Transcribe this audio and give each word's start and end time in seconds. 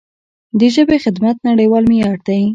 د 0.59 0.61
ژبې 0.75 0.97
خدمت 1.05 1.37
نړیوال 1.49 1.83
معیار 1.91 2.17
دی. 2.27 2.41